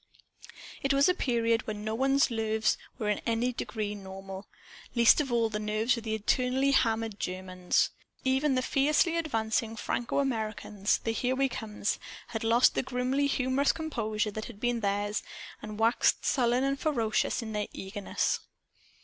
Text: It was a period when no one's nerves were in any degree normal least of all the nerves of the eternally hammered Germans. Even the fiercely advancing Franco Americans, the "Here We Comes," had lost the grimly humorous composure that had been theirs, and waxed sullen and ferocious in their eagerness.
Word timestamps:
It 0.81 0.95
was 0.95 1.07
a 1.07 1.13
period 1.13 1.67
when 1.67 1.83
no 1.83 1.93
one's 1.93 2.31
nerves 2.31 2.75
were 2.97 3.07
in 3.07 3.19
any 3.23 3.53
degree 3.53 3.93
normal 3.93 4.47
least 4.95 5.21
of 5.21 5.31
all 5.31 5.47
the 5.47 5.59
nerves 5.59 5.95
of 5.95 6.03
the 6.03 6.15
eternally 6.15 6.71
hammered 6.71 7.19
Germans. 7.19 7.91
Even 8.23 8.55
the 8.55 8.63
fiercely 8.63 9.15
advancing 9.15 9.75
Franco 9.75 10.17
Americans, 10.17 10.97
the 11.03 11.11
"Here 11.11 11.35
We 11.35 11.49
Comes," 11.49 11.99
had 12.29 12.43
lost 12.43 12.73
the 12.73 12.81
grimly 12.81 13.27
humorous 13.27 13.71
composure 13.73 14.31
that 14.31 14.45
had 14.45 14.59
been 14.59 14.79
theirs, 14.79 15.21
and 15.61 15.77
waxed 15.77 16.25
sullen 16.25 16.63
and 16.63 16.79
ferocious 16.79 17.43
in 17.43 17.51
their 17.51 17.67
eagerness. 17.71 18.39